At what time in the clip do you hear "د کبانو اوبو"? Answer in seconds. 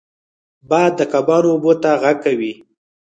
0.99-1.71